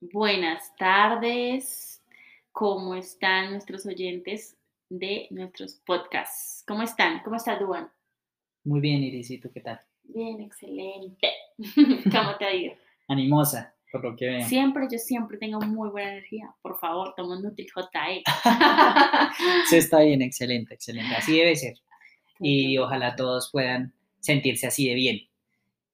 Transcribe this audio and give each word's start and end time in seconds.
Buenas 0.00 0.76
tardes. 0.76 2.04
¿Cómo 2.52 2.94
están 2.94 3.50
nuestros 3.50 3.84
oyentes 3.84 4.56
de 4.88 5.26
nuestros 5.30 5.74
podcasts? 5.84 6.62
¿Cómo 6.68 6.82
están? 6.84 7.20
¿Cómo 7.24 7.34
está 7.34 7.58
Duan? 7.58 7.90
Muy 8.62 8.78
bien, 8.78 9.02
Iris, 9.02 9.28
¿y 9.32 9.38
tú 9.38 9.50
qué 9.52 9.60
tal? 9.60 9.80
Bien, 10.04 10.40
excelente. 10.40 11.30
¿Cómo 12.12 12.36
te 12.38 12.44
ha 12.44 12.54
ido? 12.54 12.74
Animosa, 13.08 13.74
por 13.90 14.04
lo 14.04 14.14
que 14.14 14.26
veo. 14.26 14.46
Siempre, 14.46 14.86
yo 14.88 14.98
siempre 14.98 15.36
tengo 15.36 15.58
muy 15.62 15.90
buena 15.90 16.12
energía. 16.12 16.54
Por 16.62 16.78
favor, 16.78 17.14
toma 17.16 17.36
un 17.36 17.42
Nutri 17.42 17.66
JE. 17.66 18.22
Sí, 19.68 19.76
está 19.78 20.00
bien, 20.02 20.22
excelente, 20.22 20.74
excelente. 20.74 21.12
Así 21.16 21.36
debe 21.36 21.56
ser. 21.56 21.74
Y 22.38 22.78
ojalá 22.78 23.16
todos 23.16 23.50
puedan 23.50 23.92
sentirse 24.20 24.68
así 24.68 24.88
de 24.88 24.94
bien. 24.94 25.27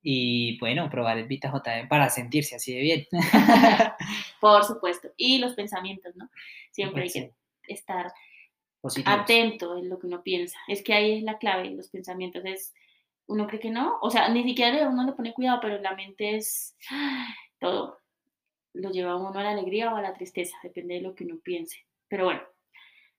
Y 0.07 0.59
bueno, 0.61 0.91
probar 0.91 1.19
el 1.19 1.27
Vita 1.27 1.51
JE 1.51 1.87
para 1.89 2.11
sentirse 2.11 2.57
así 2.57 2.75
de 2.75 2.81
bien. 2.83 3.07
Por 4.41 4.65
supuesto. 4.67 5.09
Y 5.17 5.39
los 5.39 5.55
pensamientos, 5.55 6.15
¿no? 6.17 6.31
Siempre 6.71 7.05
hay 7.05 7.11
Sí, 7.11 7.21
que 7.21 7.35
estar 7.69 8.13
positivos. 8.83 9.21
atento 9.23 9.79
en 9.79 9.89
lo 9.89 9.99
que 9.99 10.07
uno 10.07 10.23
piensa. 10.23 10.59
Es 10.69 10.83
que 10.85 10.93
ahí 10.95 11.19
es 11.19 11.23
la 11.25 11.39
clave, 11.39 11.71
los 11.71 11.89
pensamientos 11.89 12.45
es, 12.45 12.75
uno 13.27 13.47
cree 13.47 13.61
que 13.61 13.71
no, 13.71 13.99
o 14.03 14.11
sea, 14.11 14.29
ni 14.29 14.45
siquiera 14.45 14.89
uno 14.89 15.05
le 15.07 15.13
pone 15.13 15.33
cuidado, 15.33 15.61
pero 15.63 15.79
la 15.81 15.95
mente 15.97 16.37
es 16.37 16.77
todo, 17.59 17.99
lo 18.75 18.91
lleva 18.91 19.13
a 19.13 19.17
uno 19.17 19.39
a 19.39 19.43
la 19.45 19.51
alegría 19.53 19.93
o 19.93 19.97
a 19.97 20.03
la 20.03 20.13
tristeza, 20.15 20.57
depende 20.63 20.95
de 20.97 21.01
lo 21.01 21.15
que 21.15 21.25
uno 21.25 21.39
piense. 21.43 21.79
Pero 22.09 22.27
bueno, 22.27 22.43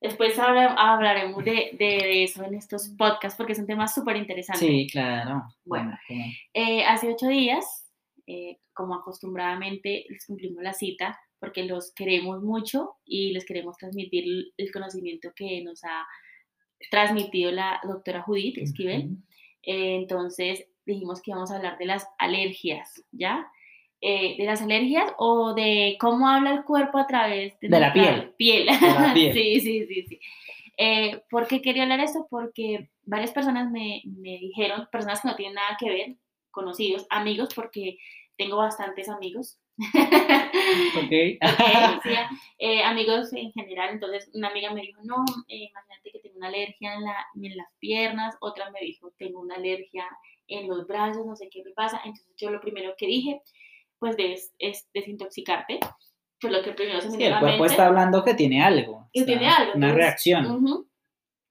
después 0.05 0.37
habla- 0.39 0.73
hablaremos 0.77 1.43
de, 1.43 1.71
de 1.77 2.23
eso 2.23 2.43
en 2.43 2.55
estos 2.55 2.89
podcasts 2.97 3.37
porque 3.37 3.55
son 3.55 3.65
temas 3.67 3.93
súper 3.93 4.17
interesantes. 4.17 4.67
Sí, 4.67 4.87
claro. 4.91 5.43
Bueno. 5.63 5.97
Eh, 6.53 6.83
hace 6.85 7.09
ocho 7.13 7.27
días, 7.27 7.89
eh, 8.27 8.57
como 8.73 8.95
acostumbradamente, 8.95 10.05
les 10.09 10.25
cumplimos 10.25 10.63
la 10.63 10.73
cita 10.73 11.19
porque 11.39 11.63
los 11.63 11.93
queremos 11.93 12.41
mucho 12.41 12.95
y 13.05 13.31
les 13.33 13.45
queremos 13.45 13.77
transmitir 13.77 14.23
el- 14.57 14.71
conocimiento 14.71 15.31
que 15.35 15.61
nos 15.63 15.83
ha 15.83 16.05
transmitido 16.91 17.51
la 17.51 17.79
doctora 17.83 18.21
Judith 18.21 18.57
Esquivel. 18.57 19.17
Eh, 19.63 19.95
entonces 19.95 20.67
dijimos 20.85 21.21
que 21.21 21.31
íbamos 21.31 21.51
a 21.51 21.57
hablar 21.57 21.77
de 21.77 21.85
las 21.85 22.07
alergias, 22.17 23.03
¿ya? 23.11 23.47
Eh, 24.07 24.35
de 24.37 24.45
las 24.45 24.61
alergias 24.61 25.11
o 25.17 25.55
de 25.55 25.97
cómo 25.99 26.29
habla 26.29 26.51
el 26.51 26.63
cuerpo 26.63 26.99
a 26.99 27.07
través 27.07 27.59
de, 27.59 27.69
De 27.69 27.79
la 27.79 27.91
piel. 27.91 28.15
la 28.15 28.35
piel. 28.37 28.69
sí, 29.33 29.59
sí, 29.61 29.87
sí, 29.87 30.05
sí. 30.07 30.19
Eh, 30.77 31.23
¿Por 31.27 31.47
qué 31.47 31.59
quería 31.59 31.81
hablar 31.81 32.01
esto? 32.01 32.27
Porque 32.29 32.91
varias 33.01 33.31
personas 33.31 33.71
me, 33.71 34.03
me 34.05 34.37
dijeron, 34.37 34.87
personas 34.91 35.21
que 35.21 35.27
no 35.27 35.35
tienen 35.35 35.55
nada 35.55 35.75
que 35.79 35.89
ver, 35.89 36.15
conocidos, 36.51 37.07
amigos, 37.09 37.49
porque 37.55 37.97
tengo 38.37 38.57
bastantes 38.57 39.09
amigos. 39.09 39.59
Ok. 39.77 41.09
Decía, 41.09 42.29
eh, 42.59 42.83
amigos 42.83 43.33
en 43.33 43.51
general, 43.53 43.89
entonces 43.89 44.29
una 44.35 44.49
amiga 44.49 44.71
me 44.71 44.81
dijo, 44.81 45.01
no, 45.03 45.25
eh, 45.47 45.69
imagínate 45.71 46.11
que 46.11 46.19
tengo 46.19 46.37
una 46.37 46.49
alergia 46.49 46.93
en, 46.93 47.03
la, 47.05 47.25
en 47.41 47.57
las 47.57 47.73
piernas, 47.79 48.35
otra 48.39 48.69
me 48.69 48.81
dijo, 48.81 49.11
tengo 49.17 49.39
una 49.39 49.55
alergia 49.55 50.05
en 50.47 50.67
los 50.67 50.85
brazos, 50.85 51.25
no 51.25 51.35
sé 51.35 51.49
qué 51.49 51.63
me 51.63 51.71
pasa, 51.71 52.01
entonces 52.05 52.35
yo 52.37 52.51
lo 52.51 52.61
primero 52.61 52.93
que 52.95 53.07
dije, 53.07 53.41
pues 53.99 54.15
es, 54.17 54.53
es 54.59 54.87
desintoxicarte, 54.93 55.79
pues 56.39 56.53
lo 56.53 56.61
que 56.63 56.71
primero 56.73 57.01
se 57.01 57.09
me 57.09 57.17
Sí, 57.17 57.23
el 57.23 57.31
cuerpo 57.39 57.47
mente. 57.59 57.65
está 57.73 57.87
hablando 57.87 58.23
que 58.23 58.33
tiene 58.33 58.61
algo. 58.61 59.09
Y 59.11 59.21
está- 59.21 59.31
tiene 59.31 59.47
algo. 59.49 59.73
Una 59.75 59.87
entonces, 59.87 59.95
reacción. 59.95 60.45
ujú. 60.63 60.87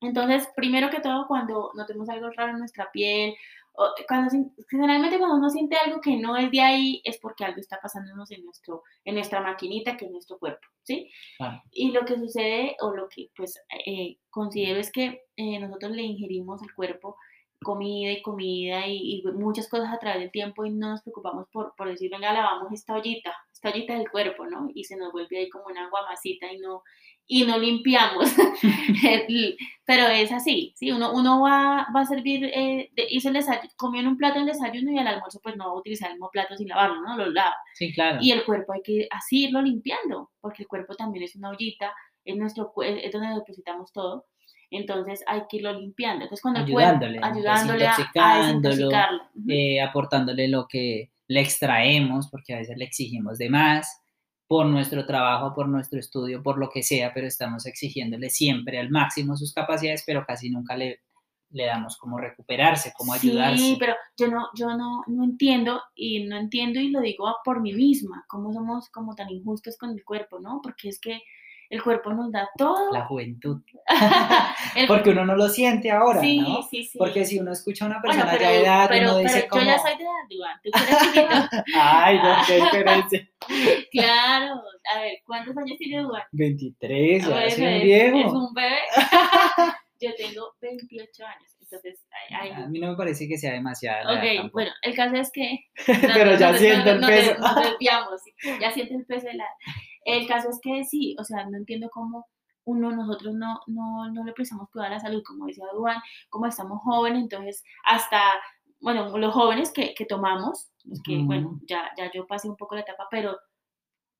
Entonces, 0.00 0.48
primero 0.55 0.91
que 0.91 1.00
todo, 1.00 1.27
cuando 1.27 1.70
notemos 1.75 2.09
algo 2.11 2.28
raro 2.37 2.53
en 2.53 2.59
nuestra 2.59 2.91
piel, 2.92 3.34
o 3.77 3.89
cuando, 4.06 4.31
generalmente 4.70 5.19
cuando 5.19 5.37
uno 5.37 5.50
siente 5.50 5.77
algo 5.77 6.00
que 6.00 6.17
no 6.17 6.37
es 6.37 6.48
de 6.50 6.61
ahí, 6.61 7.00
es 7.05 7.19
porque 7.19 7.45
algo 7.45 7.59
está 7.59 7.81
pasándonos 7.81 8.31
en, 8.31 8.45
nuestro, 8.45 8.83
en 9.05 9.15
nuestra 9.17 9.41
maquinita, 9.41 9.97
que 9.97 10.05
es 10.05 10.12
nuestro 10.12 10.39
cuerpo, 10.39 10.65
¿sí? 10.84 11.11
Claro. 11.39 11.61
Y 11.72 11.91
lo 11.91 12.05
que 12.05 12.17
sucede, 12.17 12.77
o 12.81 12.95
lo 12.95 13.09
que 13.09 13.31
pues 13.34 13.59
eh, 13.87 14.19
considero 14.31 14.78
es 14.78 14.92
que 14.92 15.22
eh, 15.37 15.59
nosotros 15.59 15.91
le 15.93 16.03
ingerimos 16.03 16.62
al 16.62 16.72
cuerpo 16.75 17.16
comida 17.64 18.12
y 18.12 18.22
comida 18.22 18.86
y, 18.86 19.16
y 19.19 19.22
muchas 19.32 19.69
cosas 19.69 19.92
a 19.92 19.98
través 19.98 20.20
del 20.20 20.30
tiempo 20.30 20.64
y 20.64 20.70
no 20.70 20.91
nos 20.91 21.02
preocupamos 21.02 21.48
por, 21.50 21.75
por 21.76 21.88
decir, 21.88 22.10
venga, 22.12 22.32
lavamos 22.32 22.72
esta 22.72 22.94
ollita, 22.94 23.34
esta 23.52 23.70
ollita 23.70 23.94
del 23.98 24.08
cuerpo, 24.08 24.47
¿no? 24.47 24.69
Y 24.72 24.84
se 24.84 24.97
nos 24.97 25.10
vuelve 25.10 25.38
ahí 25.38 25.48
como 25.48 25.64
una 25.66 25.91
guamasita 25.91 26.52
y 26.52 26.58
no, 26.58 26.82
y 27.26 27.44
no 27.44 27.58
limpiamos. 27.58 28.30
Pero 29.86 30.06
es 30.08 30.32
así, 30.32 30.72
¿sí? 30.76 30.92
Uno, 30.92 31.12
uno 31.12 31.41
va, 31.42 31.86
va 31.94 32.00
a 32.00 32.06
servir, 32.06 32.44
eh, 32.44 32.91
de- 32.92 33.06
hizo 33.10 33.28
el 33.28 33.34
desayuno, 33.34 33.69
comió 33.76 34.00
en 34.00 34.08
un 34.08 34.16
plato 34.16 34.38
el 34.38 34.46
desayuno 34.46 34.92
y 34.92 34.98
al 34.98 35.06
almuerzo 35.06 35.41
pues 35.42 35.56
no 35.56 35.66
va 35.66 35.70
a 35.72 35.78
utilizar 35.78 36.08
el 36.08 36.14
mismo 36.14 36.31
plato 36.31 36.56
sin 36.56 36.69
lavarlo, 36.69 37.00
¿no? 37.02 37.16
Lo 37.16 37.26
lava. 37.31 37.54
Sí, 37.75 37.92
claro. 37.92 38.19
Y 38.20 38.31
el 38.32 38.44
cuerpo 38.44 38.72
hay 38.72 38.82
que 38.82 39.08
así 39.10 39.44
irlo 39.44 39.60
limpiando, 39.62 40.31
porque 40.41 40.62
el 40.62 40.69
cuerpo 40.69 40.94
también 40.94 41.25
es 41.25 41.36
una 41.36 41.50
ollita, 41.50 41.92
es, 42.25 42.36
nuestro, 42.36 42.72
es 42.82 43.12
donde 43.12 43.34
depositamos 43.34 43.92
todo. 43.92 44.26
Entonces 44.75 45.23
hay 45.27 45.43
que 45.49 45.59
irlo 45.59 45.73
limpiando. 45.73 46.25
Entonces 46.25 46.43
cuando 46.43 46.61
Ayudándole, 46.61 47.21
ayudándole 47.23 47.87
a, 47.87 47.97
desintoxicarlo. 47.97 49.23
Eh, 49.49 49.81
aportándole 49.81 50.49
lo 50.49 50.67
que 50.69 51.11
le 51.29 51.41
extraemos, 51.41 52.29
porque 52.29 52.55
a 52.55 52.59
veces 52.59 52.77
le 52.77 52.85
exigimos 52.85 53.39
de 53.39 53.51
más 53.51 54.01
por 54.47 54.67
nuestro 54.67 55.07
trabajo, 55.07 55.55
por 55.55 55.69
nuestro 55.69 55.99
estudio, 55.99 56.43
por 56.43 56.59
lo 56.59 56.69
que 56.69 56.83
sea, 56.83 57.12
pero 57.15 57.27
estamos 57.27 57.67
exigiéndole 57.67 58.29
siempre 58.31 58.79
al 58.79 58.91
máximo 58.91 59.37
sus 59.37 59.55
capacidades, 59.55 60.05
pero 60.07 60.25
casi 60.27 60.51
nunca 60.51 60.77
le, 60.77 61.01
le 61.51 61.67
damos 61.67 61.97
como 61.97 62.19
recuperarse, 62.19 62.93
como 62.97 63.15
ayudarse. 63.15 63.59
Sí, 63.59 63.77
pero 63.79 63.95
yo 64.19 64.29
no, 64.29 64.49
yo 64.55 64.77
no, 64.77 65.03
no 65.06 65.25
entiendo 65.25 65.81
y 65.95 66.25
no 66.25 66.37
entiendo 66.37 66.81
y 66.81 66.91
lo 66.91 67.01
digo 67.01 67.35
por 67.45 67.62
mí 67.62 67.73
misma, 67.73 68.25
cómo 68.29 68.53
somos 68.53 68.91
como 68.91 69.15
tan 69.15 69.31
injustos 69.31 69.79
con 69.79 69.91
el 69.91 70.05
cuerpo, 70.05 70.41
¿no? 70.41 70.61
Porque 70.62 70.89
es 70.89 71.01
que 71.01 71.23
el 71.70 71.82
cuerpo 71.82 72.12
nos 72.12 72.30
da 72.30 72.48
todo. 72.56 72.92
La 72.92 73.04
juventud. 73.06 73.60
El- 74.76 74.86
Porque 74.86 75.10
uno 75.10 75.25
no 75.25 75.36
lo 75.36 75.48
siente 75.48 75.91
ahora, 75.91 76.20
sí, 76.20 76.38
¿no? 76.41 76.62
sí, 76.62 76.84
sí. 76.84 76.98
Porque 76.98 77.25
si 77.25 77.38
uno 77.38 77.52
escucha 77.52 77.84
a 77.84 77.88
una 77.88 78.00
Bueno, 78.00 78.22
persona 78.22 78.38
pero, 78.38 78.50
de 78.50 78.60
edad, 78.62 78.86
pero, 78.88 79.04
uno 79.06 79.16
pero 79.16 79.28
dice 79.28 79.41
yo 79.42 79.48
como... 79.48 79.64
ya 79.64 79.78
soy 79.78 79.97
de 79.97 80.04
edad, 80.04 80.12
Iván, 80.28 80.60
tú 80.62 80.70
eres. 80.75 81.64
Ay, 81.75 82.19
no, 82.19 82.36
qué 82.47 82.54
diferencia. 82.56 83.28
Claro, 83.91 84.54
a 84.94 85.00
ver, 85.00 85.19
¿cuántos 85.26 85.54
años 85.56 85.76
tiene 85.78 86.02
Duan? 86.02 86.22
23, 86.32 87.26
ya 87.26 87.50
soy 87.50 87.62
un 87.62 87.69
es- 87.69 87.82
viejo. 87.82 88.16
Es 88.19 88.32
un 88.32 88.54
bebé. 88.54 88.78
Yo 90.00 90.10
tengo 90.16 90.54
28 90.60 91.26
años, 91.26 91.56
entonces, 91.60 92.04
ay, 92.31 92.50
ay, 92.52 92.62
A 92.62 92.66
mí 92.69 92.78
no 92.81 92.88
me 92.91 92.96
parece 92.96 93.28
que 93.28 93.38
sea 93.38 93.54
edad 93.54 93.62
Ok, 94.42 94.50
bueno, 94.52 94.70
el 94.82 94.94
caso 94.94 95.14
es 95.16 95.31
que... 95.31 95.60
Pero 95.86 96.36
ya 96.36 96.54
siento 96.54 96.91
el 96.91 97.00
no, 97.00 97.06
peso. 97.06 97.34
Nos 97.38 97.54
desviamos, 97.56 98.22
sí, 98.22 98.32
ya 98.60 98.70
siento 98.72 98.94
el 98.94 99.06
peso 99.06 99.26
de 99.26 99.34
la... 99.34 99.44
El 100.04 100.26
caso 100.26 100.50
es 100.50 100.59
que 100.62 100.84
sí, 100.84 101.16
o 101.19 101.25
sea, 101.25 101.44
no 101.47 101.56
entiendo 101.56 101.88
cómo 101.92 102.26
uno, 102.66 102.91
nosotros 102.92 103.34
no, 103.34 103.60
no, 103.66 104.10
no 104.10 104.25
le 104.25 104.32
prestamos 104.32 104.69
cuidado 104.70 104.92
a 104.92 104.94
la 104.97 105.00
salud, 105.00 105.22
como 105.26 105.47
decía 105.47 105.65
Duan, 105.75 105.98
como 106.31 106.47
estamos 106.47 106.81
jóvenes, 106.82 107.22
entonces 107.22 107.62
hasta, 107.84 108.20
bueno, 108.81 109.16
los 109.19 109.34
jóvenes 109.34 109.70
que, 109.72 109.93
que 109.94 110.06
tomamos, 110.06 110.70
los 110.84 111.00
que, 111.03 111.19
bueno, 111.22 111.59
ya, 111.66 111.91
ya 111.98 112.10
yo 112.14 112.26
pasé 112.26 112.48
un 112.48 112.56
poco 112.56 112.75
la 112.75 112.81
etapa, 112.82 113.06
pero 113.10 113.37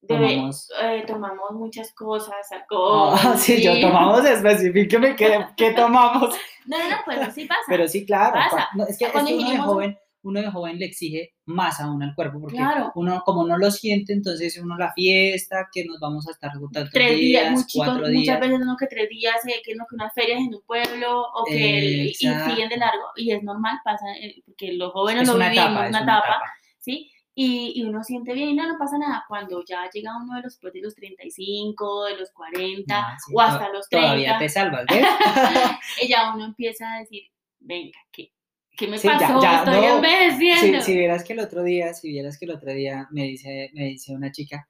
debe- 0.03 0.35
Tomamos. 0.37 0.69
eh, 0.83 1.05
tomamos 1.07 1.51
muchas 1.53 1.95
cosas, 1.95 2.51
alcohol. 2.53 3.15
Ah, 3.19 3.35
sí, 3.39 3.63
yo 3.63 3.81
tomamos, 3.81 4.25
específicame 4.27 5.17
qué, 5.17 5.47
qué 5.57 5.71
tomamos. 5.77 6.35
No, 6.67 6.79
no, 6.79 6.89
no, 6.91 6.97
pues 7.07 7.33
sí 7.35 7.47
pasa. 7.47 7.61
Pero 7.69 7.89
sí, 7.89 8.05
claro. 8.05 8.35
Pasa. 8.35 8.69
no, 8.75 8.85
es 8.87 8.99
que, 8.99 9.07
es 9.07 9.13
que 9.13 9.17
uno 9.19 9.27
de 9.27 9.33
ingerimos- 9.33 9.67
joven, 9.67 9.99
uno 10.25 10.41
de 10.41 10.51
joven 10.51 10.79
le 10.79 10.87
exige 10.87 11.35
más 11.45 11.81
aún 11.81 12.03
al 12.03 12.15
cuerpo, 12.15 12.41
porque 12.41 12.57
Claro. 12.57 12.91
uno, 12.97 13.23
como 13.25 13.47
no 13.47 13.57
lo 13.59 13.71
siente, 13.71 14.13
entonces 14.13 14.59
uno 14.59 14.77
la 14.77 14.93
fiesta, 14.93 15.69
que 15.73 15.85
nos 15.85 16.01
vamos 16.01 16.27
a 16.27 16.33
estar 16.33 16.51
tantos 16.73 16.91
tres 16.93 17.17
días, 17.19 17.53
muy 17.53 17.65
chicos, 17.67 17.87
cuatro 17.87 18.07
muchas 18.09 18.11
días. 18.11 18.41
veces 18.41 18.61
no 18.61 18.77
que 18.77 18.87
tres 18.87 19.09
días, 19.09 19.37
eh, 19.47 19.63
que 19.65 19.75
no 19.77 19.85
que 19.89 19.95
unas 19.95 20.13
ferias 20.15 20.41
en 20.41 20.55
un 20.55 20.63
pueblo 20.67 21.23
o 21.23 21.45
que 21.45 22.07
y 22.07 22.15
siguen 22.15 22.69
de 22.69 22.77
largo 22.79 23.05
y 23.17 23.31
es 23.33 23.43
normal, 23.43 23.79
pasa 23.85 24.05
eh, 24.21 24.43
porque 24.47 24.73
los 24.73 24.93
jóvenes 24.93 25.23
Es 25.23 25.29
lo 25.29 25.35
vivimos, 25.35 25.55
etapa, 25.57 25.89
una 25.89 25.99
etapa, 26.03 26.19
etapa. 26.29 26.41
¿sí? 26.81 27.11
Y, 27.37 27.73
y 27.75 27.83
uno 27.85 28.03
siente 28.05 28.33
bien 28.33 28.51
y 28.51 28.55
no, 28.55 28.67
no 28.69 28.79
pasa 28.79 28.97
nada. 28.97 29.25
Cuando 29.27 29.63
ya 29.65 29.91
llega 29.93 30.17
uno 30.17 30.37
de 30.37 30.43
los, 30.43 30.57
pues, 30.61 30.73
de 30.73 30.81
los 30.81 30.95
35, 30.95 32.05
de 32.05 32.17
los 32.17 32.31
40 32.31 32.95
Ah, 32.97 33.17
sí, 33.19 33.33
o 33.35 33.41
hasta 33.41 33.69
los 33.71 33.89
30, 33.89 34.07
Todavía 34.07 34.39
te 34.39 34.49
salvas, 34.49 34.85
¿ves? 34.89 35.05
ya 36.09 36.33
uno 36.35 36.45
empieza 36.45 36.93
a 36.95 36.99
decir, 37.01 37.25
venga, 37.59 37.99
¿qué, 38.13 38.31
qué 38.77 38.89
me 38.89 38.99
Sí, 38.99 39.09
ya- 39.09 39.19
pasó? 39.19 39.41
ya, 39.43 39.59
Estoy 39.59 39.75
no. 39.75 39.81
Si, 39.83 39.89
envejeciendo. 39.97 40.81
si 40.83 40.95
vieras 40.97 41.25
que 41.25 41.33
el 41.35 41.41
otro 41.41 41.63
día, 41.63 41.95
si 41.95 42.09
vieras 42.09 42.39
que 42.39 42.45
el 42.47 42.51
otro 42.53 42.73
día 42.73 43.09
me 43.11 43.25
dice, 43.25 43.71
me 43.75 43.85
dice 43.87 44.15
una 44.15 44.31
chica, 44.33 44.69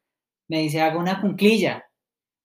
me 0.48 0.60
dice, 0.60 0.80
hago 0.80 0.98
una 0.98 1.20
cunclilla. 1.20 1.84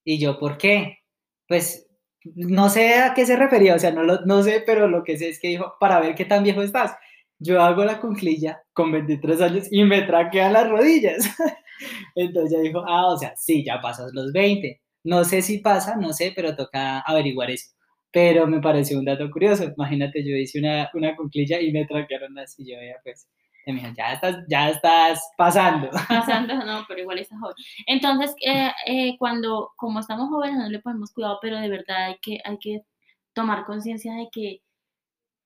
Y 0.06 0.20
yo, 0.20 0.40
¿por 0.40 0.58
qué? 0.58 1.00
Pues 1.48 1.88
no 2.36 2.70
sé 2.70 2.96
a 2.96 3.14
qué 3.14 3.26
se 3.26 3.36
refería, 3.38 3.76
o 3.76 3.80
sea, 3.80 3.92
no, 3.92 4.04
lo, 4.04 4.22
no 4.26 4.44
sé, 4.44 4.64
pero 4.66 4.88
lo 4.88 5.04
que 5.04 5.18
sé 5.18 5.30
es 5.30 5.40
que 5.40 5.50
dijo, 5.50 5.74
para 5.80 6.00
ver 6.00 6.16
qué 6.16 6.26
tan 6.26 6.44
viejo 6.44 6.62
estás. 6.62 6.96
Yo 7.40 7.62
hago 7.62 7.86
la 7.86 8.00
cunclilla 8.02 8.62
con 8.74 8.92
23 8.92 9.42
años 9.42 9.68
y 9.72 9.84
me 9.84 10.02
traquean 10.04 10.54
las 10.54 10.70
rodillas. 10.70 11.18
Entonces 12.16 12.54
ella 12.54 12.62
dijo, 12.64 12.84
ah, 12.88 13.08
o 13.14 13.18
sea, 13.18 13.34
sí, 13.38 13.64
ya 13.66 13.82
pasas 13.82 14.12
los 14.14 14.32
20. 14.34 14.82
No 15.04 15.24
sé 15.24 15.42
si 15.42 15.60
pasa, 15.60 15.96
no 15.96 16.12
sé, 16.14 16.34
pero 16.36 16.56
toca 16.56 17.00
averiguar 17.02 17.52
eso. 17.52 17.70
Pero 18.12 18.48
me 18.48 18.60
pareció 18.60 18.98
un 18.98 19.06
dato 19.06 19.30
curioso. 19.30 19.66
Imagínate, 19.76 20.24
yo 20.24 20.36
hice 20.36 20.60
una, 20.60 20.90
una 20.94 21.16
cunclilla 21.16 21.60
y 21.62 21.72
me 21.72 21.86
traquearon 21.86 22.38
así, 22.40 22.66
yo 22.66 22.76
ya 22.76 22.96
pues 23.04 23.28
Y 23.66 23.74
me 23.74 23.82
dijo, 23.82 23.94
ya 23.96 24.14
estás, 24.14 24.38
ya 24.50 24.70
estás 24.70 25.32
pasando. 25.38 25.90
Pasando, 26.08 26.56
no, 26.66 26.86
pero 26.88 27.02
igual 27.02 27.20
está 27.20 27.38
joven. 27.38 27.56
Entonces, 27.86 28.36
eh, 28.46 28.72
eh, 28.88 29.16
cuando, 29.20 29.72
como 29.76 30.00
estamos 30.00 30.30
jóvenes, 30.30 30.58
no 30.58 30.70
le 30.70 30.80
ponemos 30.80 31.12
cuidado, 31.12 31.38
pero 31.42 31.60
de 31.60 31.70
verdad 31.70 32.06
hay 32.06 32.18
que, 32.22 32.40
hay 32.44 32.58
que 32.58 32.82
tomar 33.34 33.66
conciencia 33.66 34.14
de 34.16 34.28
que 34.32 34.62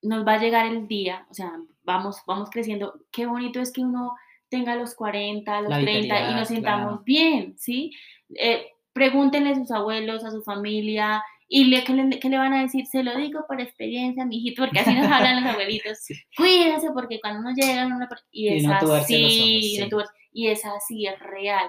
nos 0.04 0.26
va 0.26 0.34
a 0.34 0.38
llegar 0.38 0.66
el 0.66 0.86
día, 0.86 1.26
o 1.30 1.34
sea, 1.34 1.52
vamos, 1.82 2.22
vamos 2.26 2.50
creciendo. 2.50 3.00
Qué 3.10 3.26
bonito 3.26 3.60
es 3.60 3.72
que 3.72 3.80
uno 3.80 4.14
tenga 4.48 4.76
los 4.76 4.94
40, 4.94 5.62
los 5.62 5.72
30 5.72 6.30
y 6.30 6.34
nos 6.34 6.48
sintamos 6.48 7.02
bien, 7.04 7.54
¿sí? 7.58 7.90
Eh, 8.36 8.66
pregúntenle 8.92 9.50
a 9.50 9.54
sus 9.56 9.70
abuelos, 9.70 10.24
a 10.24 10.30
su 10.30 10.42
familia, 10.42 11.22
y 11.46 11.64
le, 11.64 11.84
¿qué, 11.84 11.92
le, 11.92 12.18
¿qué, 12.18 12.28
le, 12.28 12.38
van 12.38 12.54
a 12.54 12.62
decir? 12.62 12.86
Se 12.86 13.02
lo 13.02 13.16
digo 13.16 13.44
por 13.46 13.60
experiencia, 13.60 14.24
mijito, 14.24 14.62
porque 14.62 14.80
así 14.80 14.94
nos 14.94 15.10
hablan 15.10 15.44
los 15.44 15.52
abuelitos. 15.54 15.98
Sí. 15.98 16.14
Cuídese, 16.36 16.90
porque 16.92 17.20
cuando 17.20 17.40
uno 17.40 17.50
llega 17.54 17.86
una 17.86 18.08
y 18.30 18.48
es 18.48 18.62
y 18.62 18.66
no 18.66 18.74
así, 18.74 18.84
ojos, 18.86 19.06
sí. 19.06 19.88
no 19.90 20.04
y 20.32 20.48
es 20.48 20.64
así, 20.64 21.06
es 21.06 21.18
real. 21.20 21.68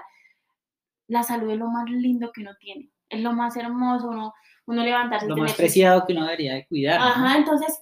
La 1.08 1.22
salud 1.22 1.50
es 1.50 1.58
lo 1.58 1.68
más 1.68 1.88
lindo 1.88 2.32
que 2.32 2.40
uno 2.40 2.52
tiene, 2.58 2.90
es 3.08 3.20
lo 3.20 3.32
más 3.32 3.56
hermoso, 3.56 4.08
uno, 4.08 4.34
uno 4.66 4.82
levantarse. 4.82 5.28
Lo 5.28 5.36
más 5.36 5.54
preciado 5.54 6.04
que 6.06 6.14
uno 6.14 6.24
debería 6.24 6.54
de 6.54 6.66
cuidar. 6.66 7.00
Ajá, 7.00 7.34
¿no? 7.34 7.38
entonces 7.38 7.80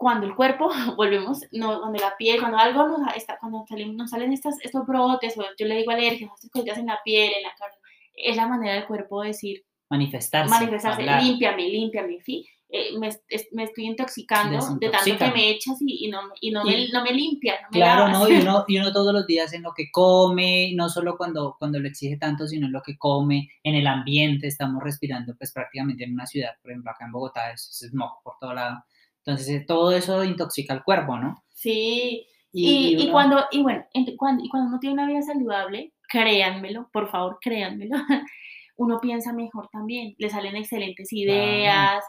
cuando 0.00 0.26
el 0.26 0.34
cuerpo, 0.34 0.70
volvemos, 0.96 1.42
no, 1.52 1.78
cuando 1.80 1.98
la 1.98 2.16
piel, 2.16 2.40
cuando 2.40 2.56
algo 2.56 2.88
nos, 2.88 3.14
está, 3.14 3.36
cuando 3.38 3.66
salimos, 3.68 3.96
nos 3.96 4.10
salen 4.10 4.32
estas, 4.32 4.56
estos 4.62 4.86
brotes, 4.86 5.36
o 5.36 5.42
yo 5.58 5.66
le 5.66 5.76
digo 5.76 5.90
alergias, 5.90 6.30
estas 6.36 6.50
cosas 6.50 6.78
en 6.78 6.86
la 6.86 6.98
piel, 7.04 7.30
en 7.36 7.42
la 7.42 7.54
carne, 7.54 7.76
es 8.14 8.34
la 8.34 8.46
manera 8.46 8.74
del 8.76 8.86
cuerpo 8.86 9.20
de 9.20 9.28
decir, 9.28 9.62
manifestarse, 9.90 10.50
manifestarse, 10.50 11.02
hablar. 11.02 11.22
límpiame, 11.22 11.68
límpiame, 11.68 12.20
¿sí? 12.20 12.46
Eh, 12.72 12.96
me, 12.96 13.10
me, 13.50 13.64
estoy 13.64 13.86
intoxicando 13.86 14.76
de 14.78 14.90
tanto 14.90 15.18
que 15.18 15.30
me 15.32 15.50
echas 15.50 15.76
y, 15.80 16.06
y 16.06 16.08
no, 16.08 16.20
y 16.40 16.52
no, 16.52 16.64
me, 16.64 16.88
no 16.88 17.02
me 17.02 17.12
limpia. 17.12 17.54
No 17.62 17.68
me 17.72 17.78
claro, 17.78 18.08
¿no? 18.08 18.28
Y 18.28 18.40
uno, 18.40 18.64
y 18.68 18.78
uno 18.78 18.92
todos 18.92 19.12
los 19.12 19.26
días 19.26 19.52
en 19.52 19.62
lo 19.62 19.72
que 19.74 19.90
come, 19.90 20.72
no 20.76 20.88
solo 20.88 21.16
cuando, 21.16 21.56
cuando 21.58 21.80
lo 21.80 21.88
exige 21.88 22.16
tanto, 22.16 22.46
sino 22.46 22.66
en 22.66 22.72
lo 22.72 22.80
que 22.80 22.96
come, 22.96 23.48
en 23.64 23.74
el 23.74 23.88
ambiente, 23.88 24.46
estamos 24.46 24.84
respirando 24.84 25.34
pues 25.36 25.52
prácticamente 25.52 26.04
en 26.04 26.12
una 26.14 26.26
ciudad, 26.26 26.50
por 26.62 26.70
ejemplo 26.70 26.92
acá 26.92 27.06
en 27.06 27.12
Bogotá 27.12 27.50
es, 27.50 27.68
es 27.68 27.90
smog 27.90 28.22
por 28.22 28.34
todo 28.40 28.54
lado. 28.54 28.84
Entonces 29.24 29.48
eh, 29.48 29.64
todo 29.66 29.90
eso 29.90 30.22
intoxica 30.22 30.72
el 30.72 30.84
cuerpo, 30.84 31.18
¿no? 31.18 31.42
Sí, 31.52 32.24
y, 32.52 32.92
y, 32.92 32.94
uno... 32.94 33.02
y 33.02 33.10
cuando, 33.10 33.44
y 33.50 33.62
bueno, 33.62 33.84
cuando, 34.16 34.44
y 34.44 34.48
cuando 34.48 34.68
uno 34.68 34.78
tiene 34.78 34.94
una 34.94 35.08
vida 35.08 35.22
saludable, 35.22 35.92
créanmelo, 36.08 36.88
por 36.92 37.10
favor, 37.10 37.38
créanmelo, 37.40 37.96
uno 38.80 38.98
piensa 38.98 39.34
mejor 39.34 39.68
también, 39.70 40.14
le 40.16 40.30
salen 40.30 40.56
excelentes 40.56 41.12
ideas. 41.12 42.02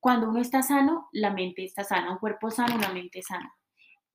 Cuando 0.00 0.30
uno 0.30 0.40
está 0.40 0.62
sano, 0.62 1.08
la 1.12 1.30
mente 1.30 1.62
está 1.62 1.84
sana, 1.84 2.10
un 2.10 2.18
cuerpo 2.18 2.50
sano, 2.50 2.76
una 2.76 2.88
mente 2.88 3.20
sana. 3.20 3.54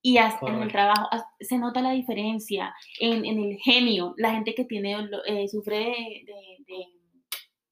Y 0.02 0.18
hasta 0.18 0.48
en 0.48 0.64
el 0.64 0.72
trabajo 0.72 1.10
se 1.40 1.60
nota 1.60 1.82
la 1.82 1.92
diferencia 1.92 2.74
en, 3.00 3.24
en 3.24 3.38
el 3.38 3.58
genio. 3.58 4.16
La 4.18 4.32
gente 4.32 4.56
que 4.56 4.66
tiene, 4.66 4.96
eh, 5.28 5.48
sufre 5.48 5.78
de, 5.78 6.26
de, 6.66 6.86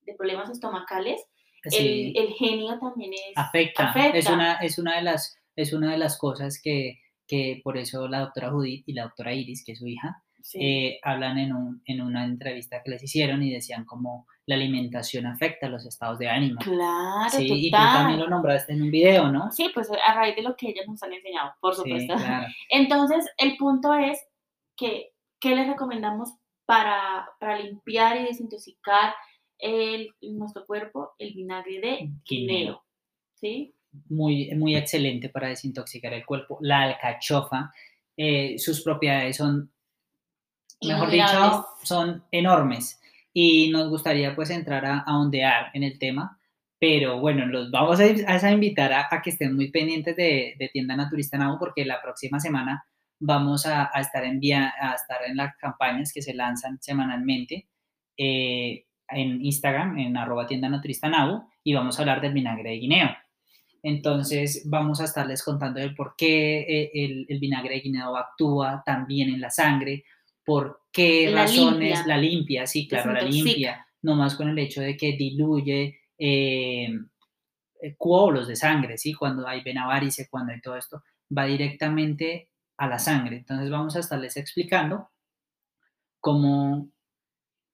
de, 0.01 0.13
problemas 0.15 0.49
estomacales, 0.51 1.25
sí. 1.63 2.13
el, 2.15 2.23
el, 2.23 2.33
genio 2.33 2.77
también 2.79 3.13
es, 3.13 3.35
afecta. 3.35 3.89
afecta. 3.89 4.17
Es, 4.17 4.29
una, 4.29 4.53
es, 4.57 4.77
una 4.77 4.95
de 4.97 5.01
las, 5.01 5.37
es 5.55 5.73
una 5.73 5.91
de 5.91 5.97
las 5.97 6.19
cosas 6.19 6.59
que, 6.61 6.99
que 7.27 7.61
por 7.63 7.77
eso 7.77 8.07
la 8.07 8.19
doctora 8.19 8.51
Judith 8.51 8.83
y 8.85 8.93
la 8.93 9.03
doctora 9.03 9.33
Iris, 9.33 9.63
que 9.65 9.71
es 9.71 9.79
su 9.79 9.87
hija, 9.87 10.21
sí. 10.47 10.59
eh, 10.61 10.99
hablan 11.03 11.37
en, 11.37 11.53
un, 11.53 11.81
en, 11.85 12.01
una 12.01 12.23
entrevista 12.23 12.81
que 12.81 12.91
les 12.91 13.03
hicieron 13.03 13.43
y 13.43 13.51
decían 13.51 13.83
como 13.83 14.27
la 14.45 14.55
alimentación 14.55 15.25
afecta 15.25 15.67
los 15.67 15.85
estados 15.85 16.19
de 16.19 16.29
ánimo. 16.29 16.61
Claro, 16.61 17.29
sí, 17.29 17.47
total. 17.47 17.57
Y 17.57 17.69
tú 17.69 17.77
también 17.77 18.19
lo 18.21 18.29
nombraste 18.29 18.71
en 18.71 18.83
un 18.83 18.91
video, 18.91 19.29
¿no? 19.29 19.51
Sí, 19.51 19.69
pues 19.73 19.89
a 19.91 20.13
raíz 20.13 20.37
de 20.37 20.43
lo 20.43 20.55
que 20.55 20.69
ellas 20.69 20.87
nos 20.87 21.03
han 21.03 21.11
enseñado, 21.11 21.51
por 21.59 21.75
supuesto. 21.75 22.17
Sí, 22.17 22.23
claro. 22.23 22.47
Entonces, 22.69 23.25
el 23.37 23.57
punto 23.57 23.93
es 23.93 24.25
que, 24.77 25.11
¿qué 25.41 25.53
les 25.53 25.67
recomendamos 25.67 26.29
para, 26.65 27.27
para 27.41 27.59
limpiar 27.59 28.15
y 28.21 28.23
desintoxicar 28.23 29.13
el, 29.59 30.15
nuestro 30.21 30.65
cuerpo? 30.65 31.11
El 31.19 31.33
vinagre 31.33 31.81
de 31.81 32.09
guineo, 32.25 32.85
¿sí? 33.33 33.75
Muy, 34.07 34.55
muy 34.55 34.77
excelente 34.77 35.27
para 35.27 35.49
desintoxicar 35.49 36.13
el 36.13 36.25
cuerpo. 36.25 36.57
La 36.61 36.83
alcachofa, 36.83 37.73
eh, 38.15 38.57
sus 38.57 38.81
propiedades 38.81 39.35
son 39.35 39.73
mejor 40.81 41.09
dicho, 41.11 41.65
son 41.83 42.23
enormes 42.31 43.01
y 43.33 43.69
nos 43.69 43.89
gustaría 43.89 44.35
pues 44.35 44.49
entrar 44.49 44.85
a, 44.85 44.99
a 44.99 45.17
ondear 45.17 45.71
en 45.73 45.83
el 45.83 45.99
tema, 45.99 46.39
pero 46.79 47.19
bueno, 47.19 47.45
los 47.45 47.71
vamos 47.71 47.99
a, 47.99 48.03
a 48.03 48.51
invitar 48.51 48.93
a, 48.93 49.07
a, 49.09 49.21
que 49.21 49.31
estén 49.31 49.55
muy 49.55 49.71
pendientes 49.71 50.15
de, 50.15 50.55
de 50.57 50.69
Tienda 50.69 50.95
Naturista 50.95 51.37
Nau 51.37 51.57
porque 51.57 51.85
la 51.85 52.01
próxima 52.01 52.39
semana 52.39 52.85
vamos 53.19 53.65
a, 53.65 53.89
a 53.93 54.01
estar, 54.01 54.23
en 54.23 54.39
vía, 54.39 54.73
a 54.79 54.93
estar 54.93 55.19
en 55.27 55.37
las 55.37 55.55
campañas 55.57 56.11
que 56.13 56.21
se 56.21 56.33
lanzan 56.33 56.77
semanalmente 56.81 57.67
eh, 58.17 58.85
en 59.09 59.43
Instagram, 59.43 59.97
en 59.97 60.17
arroba 60.17 60.47
tienda 60.47 60.69
naturista 60.69 61.07
Nau, 61.09 61.47
y 61.63 61.73
vamos 61.73 61.97
a 61.97 62.01
hablar 62.01 62.21
del 62.21 62.33
vinagre 62.33 62.71
de 62.71 62.77
guineo. 62.77 63.09
Entonces 63.83 64.63
vamos 64.69 64.99
a 64.99 65.05
estarles 65.05 65.43
contando 65.43 65.79
el 65.79 65.95
por 65.95 66.15
qué 66.17 66.59
eh, 66.61 66.91
el, 66.93 67.25
el 67.29 67.39
vinagre 67.39 67.75
de 67.75 67.81
guineo 67.81 68.17
actúa 68.17 68.83
también 68.85 69.29
en 69.29 69.39
la 69.39 69.49
sangre, 69.49 70.03
por 70.47 70.83
qué 70.93 71.29
la 71.29 71.41
razones 71.41 71.97
limpia. 71.97 72.07
la 72.07 72.17
limpia, 72.17 72.67
sí, 72.67 72.87
claro, 72.87 73.11
la 73.11 73.21
limpia, 73.21 73.85
nomás 74.01 74.33
con 74.35 74.47
el 74.47 74.57
hecho 74.57 74.79
de 74.79 74.95
que 74.95 75.17
diluye 75.17 75.99
eh, 76.17 76.87
coágulos 77.97 78.47
de 78.47 78.55
sangre, 78.55 78.97
sí, 78.97 79.13
cuando 79.13 79.45
hay 79.45 79.61
venavarice, 79.61 80.29
cuando 80.29 80.53
hay 80.53 80.61
todo 80.61 80.77
esto, 80.77 81.03
va 81.37 81.43
directamente 81.43 82.49
a 82.77 82.87
la 82.87 82.97
sangre. 82.97 83.35
Entonces 83.35 83.69
vamos 83.69 83.97
a 83.97 83.99
estarles 83.99 84.37
explicando 84.37 85.09
cómo, 86.21 86.91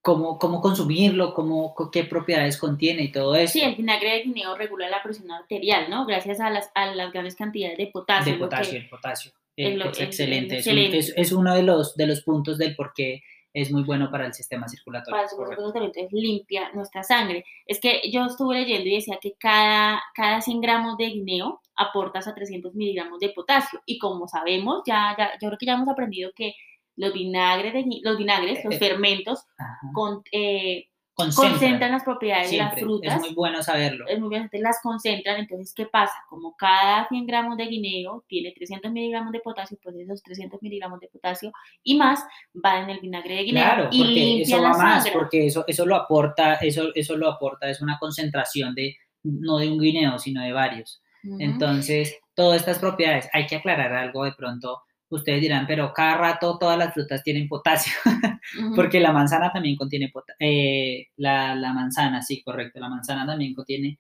cómo, 0.02 0.40
cómo 0.40 0.60
consumirlo, 0.60 1.36
cómo, 1.36 1.76
qué 1.92 2.06
propiedades 2.06 2.58
contiene 2.58 3.04
y 3.04 3.12
todo 3.12 3.36
eso. 3.36 3.54
Sí, 3.54 3.62
el 3.62 3.76
vinagre 3.76 4.14
de 4.14 4.24
guineo 4.24 4.56
regula 4.56 4.90
la 4.90 5.04
presión 5.04 5.30
arterial, 5.30 5.92
¿no? 5.92 6.08
Gracias 6.08 6.40
a 6.40 6.50
las, 6.50 6.72
a 6.74 6.88
las 6.88 7.14
grandes 7.14 7.36
cantidades 7.36 7.78
de 7.78 7.86
potasio. 7.86 8.34
De 8.34 8.40
potasio, 8.40 8.72
que, 8.72 8.78
el 8.80 8.90
potasio. 8.90 9.32
El, 9.56 9.82
es 9.82 10.00
excelente. 10.00 10.58
Es, 10.58 10.66
excelente. 10.66 10.98
Es, 10.98 11.14
es, 11.16 11.32
uno 11.32 11.54
de 11.54 11.64
los, 11.64 11.96
de 11.96 12.08
los 12.08 12.22
puntos 12.22 12.58
del 12.58 12.76
por 12.76 12.94
qué 12.94 13.22
es 13.54 13.72
muy 13.72 13.84
bueno 13.84 14.10
para 14.10 14.26
el 14.26 14.34
sistema 14.34 14.68
circulatorio. 14.68 15.12
Para 15.12 15.24
el 15.24 15.30
sistema 15.30 15.50
circulatorio, 15.50 15.88
entonces 15.88 16.12
limpia 16.12 16.72
nuestra 16.74 17.04
sangre. 17.04 17.46
Es 17.68 17.80
que 17.80 18.02
yo 18.12 18.26
estuve 18.26 18.62
leyendo 18.62 18.90
y 18.90 18.96
decía 18.96 19.20
que 19.22 19.34
cada, 19.34 20.02
cada 20.16 20.42
100 20.42 20.60
gramos 20.60 20.98
de 20.98 21.06
guineo 21.06 21.62
aporta 21.76 22.20
hasta 22.20 22.34
300 22.34 22.74
miligramos 22.74 23.20
de 23.20 23.30
potasio. 23.30 23.80
Y 23.86 24.00
como 24.00 24.28
sabemos, 24.28 24.82
ya, 24.88 25.16
ya, 25.18 25.34
yo 25.40 25.50
creo 25.50 25.58
que 25.58 25.66
ya 25.68 25.74
hemos 25.74 25.88
aprendido 25.88 26.32
que 26.36 26.56
los 26.96 27.14
vinagres, 27.14 27.74
de, 27.74 27.86
los, 28.02 28.18
vinagres 28.18 28.64
los 28.66 28.78
fermentos, 28.78 29.46
con, 29.94 30.24
eh, 30.32 30.88
concentran, 31.14 31.52
concentran, 31.52 31.92
las 31.92 32.04
propiedades 32.04 32.50
Siempre. 32.50 32.76
de 32.76 32.82
las 32.82 32.84
frutas. 32.84 33.16
Es 33.16 33.22
muy 33.22 33.34
bueno 33.34 33.62
saberlo. 33.64 34.08
Es 34.08 34.20
muy 34.20 34.30
bueno, 34.30 34.50
las 34.54 34.80
concentran. 34.82 35.40
Entonces, 35.40 35.74
¿qué 35.74 35.86
pasa? 35.86 36.14
Como 36.30 36.56
cada 36.56 37.08
100 37.08 37.26
gramos 37.26 37.58
de 37.58 37.66
guineo 37.66 38.24
tiene 38.28 38.52
300 38.52 38.92
miligramos 38.92 39.32
de 39.32 39.40
potasio, 39.40 39.78
pues 39.82 39.96
esos 39.96 40.24
300 40.24 40.62
miligramos 40.62 41.00
de 41.00 41.08
potasio 41.08 41.52
y 41.84 41.96
más 41.98 42.24
van 42.54 42.84
en 42.84 42.90
el 42.92 43.00
vinagre 43.00 43.36
de 43.36 43.44
guineo. 43.44 43.64
Claro, 43.64 43.90
y 43.92 44.04
porque 44.04 44.42
eso 44.42 44.62
va 44.62 44.78
más, 44.78 45.10
porque 45.10 45.48
eso, 45.48 45.64
eso 45.68 45.86
lo 45.86 45.96
aporta, 45.96 46.56
eso, 46.56 46.90
eso 46.96 47.16
lo 47.16 47.30
aporta, 47.30 47.70
es 47.70 47.82
una 47.82 47.98
concentración 48.00 48.74
de, 48.74 48.96
no 49.24 49.58
de 49.58 49.70
un 49.70 49.80
guineo, 49.80 50.18
sino 50.20 50.42
de 50.42 50.52
varios. 50.52 51.02
Uh 51.24 51.38
-huh. 51.38 51.38
Entonces, 51.40 52.18
todas 52.34 52.60
estas 52.60 52.80
propiedades, 52.80 53.30
hay 53.34 53.46
que 53.46 53.58
aclarar 53.58 53.94
algo 53.94 54.26
de 54.26 54.34
pronto 54.34 54.82
ustedes 55.16 55.42
dirán, 55.42 55.66
pero 55.68 55.94
cada 55.94 56.18
rato 56.18 56.58
todas 56.58 56.78
las 56.78 56.94
frutas 56.94 57.24
tienen 57.24 57.48
potasio, 57.48 57.94
uh 58.06 58.10
-huh. 58.10 58.76
porque 58.76 59.00
la 59.00 59.12
manzana 59.12 59.52
también 59.52 59.76
contiene 59.76 60.10
potasio, 60.10 60.36
eh, 60.40 61.08
la, 61.18 61.56
la, 61.56 61.74
manzana, 61.74 62.22
sí, 62.22 62.44
correcto, 62.44 62.80
la 62.80 62.90
manzana 62.90 63.26
también 63.26 63.54
contiene 63.54 64.00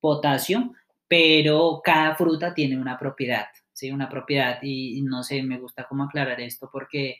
potasio, 0.00 0.72
pero 1.08 1.80
cada 1.82 2.14
fruta 2.14 2.54
tiene 2.54 2.78
una 2.78 2.98
propiedad, 2.98 3.46
¿sí? 3.72 3.90
Una 3.90 4.08
propiedad, 4.08 4.58
y, 4.62 4.98
y 4.98 5.02
no 5.02 5.22
sé, 5.22 5.42
me 5.42 5.58
gusta 5.58 5.86
cómo 5.88 6.04
aclarar 6.04 6.40
esto, 6.40 6.68
porque 6.72 7.18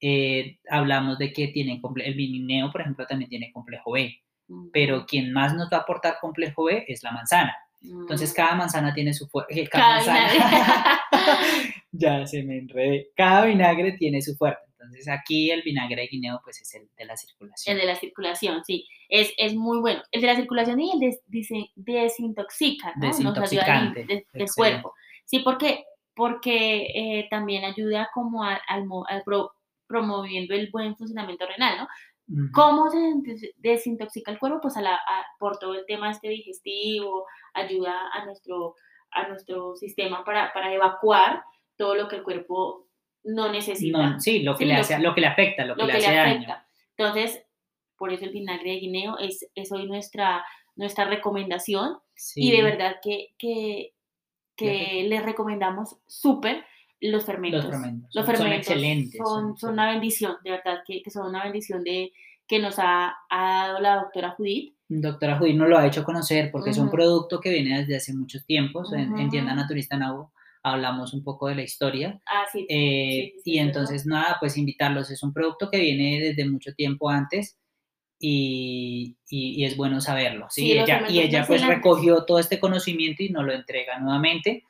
eh, 0.00 0.58
hablamos 0.68 1.18
de 1.18 1.32
que 1.32 1.48
tiene, 1.48 1.80
el 2.04 2.14
vineo, 2.14 2.70
por 2.70 2.82
ejemplo, 2.82 3.06
también 3.06 3.30
tiene 3.30 3.50
complejo 3.52 3.92
B, 3.92 4.20
pero 4.72 5.06
quien 5.06 5.32
más 5.32 5.54
nos 5.54 5.70
va 5.72 5.78
a 5.78 5.80
aportar 5.80 6.18
complejo 6.20 6.64
B 6.64 6.84
es 6.86 7.02
la 7.02 7.12
manzana. 7.12 7.54
Entonces 7.80 8.32
cada 8.34 8.54
manzana 8.54 8.92
tiene 8.92 9.14
su. 9.14 9.28
Eh, 9.48 9.68
cada, 9.68 10.04
cada 10.04 10.30
manzana. 10.30 11.00
ya 11.96 12.26
se 12.26 12.42
me 12.42 12.58
enredé. 12.58 13.10
Cada 13.16 13.46
vinagre 13.46 13.92
tiene 13.92 14.20
su 14.20 14.34
fuerte. 14.36 14.62
Entonces 14.72 15.08
aquí 15.08 15.50
el 15.50 15.62
vinagre 15.62 16.02
de 16.02 16.08
guineo 16.08 16.40
pues 16.44 16.60
es 16.60 16.74
el 16.74 16.88
de 16.98 17.04
la 17.06 17.16
circulación. 17.16 17.74
El 17.74 17.80
de 17.80 17.86
la 17.86 17.96
circulación, 17.96 18.64
sí. 18.64 18.86
Es, 19.08 19.32
es 19.38 19.54
muy 19.54 19.78
bueno. 19.78 20.02
El 20.10 20.20
de 20.20 20.26
la 20.26 20.36
circulación 20.36 20.80
y 20.80 20.92
el 20.92 21.00
de, 21.00 21.18
dice, 21.26 21.70
desintoxica, 21.74 22.92
¿no? 22.96 23.06
Desintoxicante. 23.06 24.00
Nos 24.00 24.10
ayuda 24.10 24.24
del 24.32 24.48
cuerpo. 24.54 24.94
Sí, 25.24 25.38
porque, 25.38 25.84
porque 26.14 26.86
eh, 26.94 27.28
también 27.30 27.64
ayuda 27.64 28.10
como 28.12 28.44
al, 28.44 28.58
al, 28.68 28.84
al 29.08 29.22
pro, 29.22 29.52
promoviendo 29.86 30.54
el 30.54 30.70
buen 30.70 30.96
funcionamiento 30.96 31.46
renal, 31.46 31.78
¿no? 31.78 31.84
Uh 32.26 32.36
-huh. 32.36 32.50
¿Cómo 32.52 32.90
se 32.90 33.52
desintoxica 33.56 34.32
el 34.32 34.38
cuerpo? 34.38 34.60
Pues 34.60 34.76
a 34.76 34.82
la, 34.82 34.94
a, 34.94 35.26
por 35.38 35.58
todo 35.58 35.74
el 35.74 35.86
tema 35.86 36.10
este 36.10 36.28
digestivo, 36.28 37.26
ayuda 37.54 38.10
a 38.12 38.24
nuestro, 38.26 38.74
a 39.12 39.28
nuestro 39.28 39.76
sistema 39.76 40.24
para, 40.24 40.52
para 40.52 40.72
evacuar 40.72 41.42
todo 41.76 41.94
lo 41.94 42.08
que 42.08 42.16
el 42.16 42.22
cuerpo 42.22 42.88
no 43.24 43.50
necesita. 43.50 44.10
No, 44.10 44.20
sí, 44.20 44.42
lo 44.42 44.56
que, 44.56 44.66
le, 44.66 44.74
hace, 44.74 44.98
lo 44.98 45.14
que 45.14 45.20
le 45.22 45.26
afecta, 45.26 45.64
lo 45.64 45.76
que 45.76 45.84
le 45.84 45.92
hace 45.94 46.14
daño. 46.14 46.54
Entonces, 46.96 47.42
por 47.96 48.12
eso 48.12 48.24
el 48.24 48.32
vinagre 48.32 48.70
de 48.70 48.80
guineo 48.80 49.18
es, 49.18 49.48
es 49.54 49.72
hoy 49.72 49.86
nuestra, 49.86 50.44
nuestra 50.76 51.06
recomendación 51.06 51.98
y 52.34 52.52
de 52.52 52.62
verdad 52.62 52.96
que, 53.02 53.34
que, 53.38 53.94
que 54.56 55.06
les 55.08 55.22
recomendamos 55.24 55.96
súper 56.06 56.64
los 57.00 57.24
fermentos. 57.24 57.64
Los 57.64 57.72
fermentos, 57.72 58.10
los 58.14 58.26
fermentos 58.26 58.66
son, 58.66 58.74
excelentes. 58.74 59.18
Son, 59.18 59.56
son, 59.56 59.72
una 59.72 59.90
bendición, 59.90 60.36
de 60.42 60.50
verdad 60.50 60.78
que, 60.86 61.02
que, 61.02 61.10
son 61.10 61.28
una 61.28 61.44
bendición 61.44 61.82
de, 61.82 62.12
que 62.46 62.58
nos 62.58 62.78
ha, 62.78 63.16
ha 63.30 63.68
dado 63.68 63.80
la 63.80 63.96
doctora 63.96 64.30
Judith. 64.30 64.74
Doctora 64.88 65.38
Judith 65.38 65.56
nos 65.56 65.68
lo 65.68 65.78
ha 65.78 65.86
hecho 65.86 66.04
conocer 66.04 66.50
porque 66.50 66.70
es 66.70 66.78
un 66.78 66.90
producto 66.90 67.40
que 67.40 67.50
viene 67.50 67.78
desde 67.80 67.96
hace 67.96 68.14
muchos 68.14 68.44
tiempos. 68.44 68.92
en, 68.92 69.28
Tienda 69.30 69.54
Naturista 69.54 69.96
Nau 69.96 70.30
hablamos 70.64 71.12
un 71.12 71.22
poco 71.22 71.46
de 71.48 71.54
la 71.54 71.62
historia. 71.62 72.20
Ah, 72.26 72.46
sí. 72.50 72.66
Eh, 72.68 73.34
y 73.44 73.58
entonces, 73.58 74.06
nada, 74.06 74.38
pues 74.40 74.56
invitarlos. 74.56 75.10
Es 75.10 75.22
un 75.22 75.32
producto 75.32 75.70
que 75.70 75.78
viene 75.78 76.18
desde 76.20 76.48
mucho 76.50 76.74
tiempo 76.74 77.10
antes 77.10 77.58
y, 78.18 79.16
y, 79.28 79.64
es 79.64 79.76
bueno 79.76 80.00
saberlo. 80.00 80.46
¿sí? 80.48 80.72
ella, 80.72 81.04
y 81.08 81.20
ella 81.20 81.44
pues 81.46 81.64
recogió 81.66 82.24
todo 82.24 82.38
este 82.38 82.58
conocimiento 82.58 83.22
y 83.22 83.28
nos 83.28 83.44
lo 83.44 83.52
entrega 83.52 83.98
nuevamente, 83.98 84.64